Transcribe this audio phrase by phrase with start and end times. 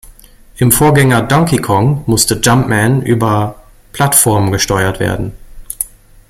[0.57, 3.61] Im Vorgänger Donkey Kong musste „Jumpman“ über
[3.93, 5.33] Plattformen gesteuert werden.